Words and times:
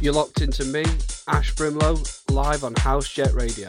You're 0.00 0.14
locked 0.14 0.42
into 0.42 0.64
me, 0.64 0.84
Ash 1.26 1.52
Brimlow, 1.56 2.22
live 2.30 2.62
on 2.62 2.72
House 2.76 3.08
Jet 3.08 3.32
Radio. 3.34 3.68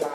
You. 0.00 0.06